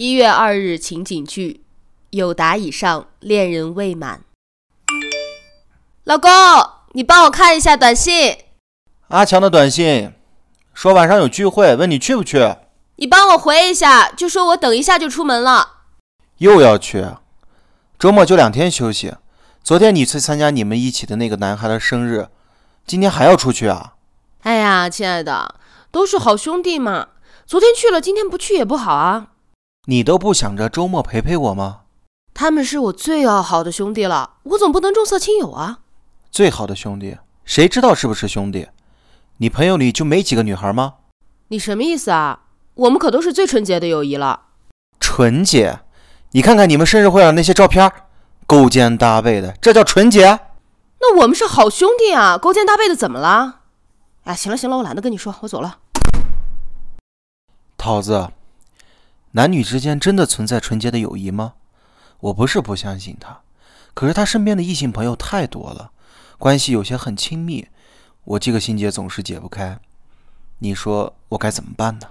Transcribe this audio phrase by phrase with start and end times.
[0.00, 1.62] 一月二日情景剧，
[2.08, 4.22] 有答以上，恋人未满。
[6.04, 6.30] 老公，
[6.92, 8.38] 你帮我看一下短信。
[9.08, 10.14] 阿强的短信
[10.72, 12.56] 说晚上有聚会，问你去不去。
[12.96, 15.80] 你帮我回一下，就说我等一下就出门了。
[16.38, 17.04] 又要去？
[17.98, 19.12] 周末就两天休息。
[19.62, 22.28] 昨天你去参加你们一起的那个男孩的生日，
[22.86, 23.96] 今天还要出去啊？
[24.44, 25.56] 哎呀，亲爱的，
[25.90, 27.08] 都是好兄弟嘛。
[27.44, 29.29] 昨天去了，今天不去也不好啊。
[29.90, 31.80] 你都不想着周末陪陪我吗？
[32.32, 35.80] 他们是我最要好的兄弟了，我总不能重色轻友啊。
[36.30, 38.68] 最好的兄弟，谁知道是不是兄弟？
[39.38, 40.94] 你朋友里就没几个女孩吗？
[41.48, 42.42] 你什么意思啊？
[42.74, 44.42] 我们可都是最纯洁的友谊了。
[45.00, 45.80] 纯洁？
[46.30, 47.90] 你看看你们生日会上那些照片，
[48.46, 50.38] 勾肩搭背的，这叫纯洁？
[51.00, 53.62] 那我们是好兄弟啊，勾肩搭背的怎么了？
[54.22, 55.78] 哎，行了行了，我懒得跟你说，我走了。
[57.76, 58.28] 桃子。
[59.32, 61.54] 男女之间真的存在纯洁的友谊吗？
[62.20, 63.40] 我不是不相信他，
[63.94, 65.92] 可是他身边的异性朋友太多了，
[66.36, 67.68] 关系有些很亲密，
[68.24, 69.78] 我这个心结总是解不开。
[70.58, 72.10] 你说我该怎么办呢？